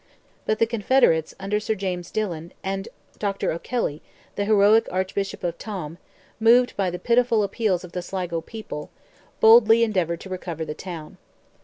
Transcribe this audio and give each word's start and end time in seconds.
But 0.47 0.57
the 0.57 0.65
Confederates, 0.65 1.35
under 1.39 1.59
Sir 1.59 1.75
James 1.75 2.09
Dillon, 2.09 2.53
and 2.63 2.89
Dr. 3.19 3.51
O'Kelly, 3.51 4.01
the 4.35 4.45
heroic 4.45 4.87
Archbishop 4.89 5.43
of 5.43 5.59
Tuam, 5.59 5.99
moved 6.39 6.75
by 6.75 6.89
the 6.89 6.97
pitiful 6.97 7.43
appeals 7.43 7.83
of 7.83 7.91
the 7.91 8.01
Sligo 8.01 8.41
people, 8.41 8.89
boldly 9.39 9.83
endeavoured 9.83 10.21
to 10.21 10.29
recover 10.29 10.65
the 10.65 10.73
town. 10.73 11.19